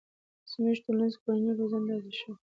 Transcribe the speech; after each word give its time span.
زموږ 0.51 0.77
ټولنیزه 0.85 1.15
او 1.17 1.21
کورنۍ 1.23 1.51
روزنه 1.59 1.85
داسې 1.89 2.13
شوي 2.19 2.35